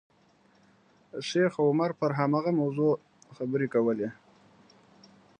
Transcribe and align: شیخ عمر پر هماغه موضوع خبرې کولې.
شیخ 1.29 1.53
عمر 1.65 1.91
پر 1.99 2.11
هماغه 2.19 2.51
موضوع 2.61 2.93
خبرې 3.35 3.67
کولې. 3.73 4.09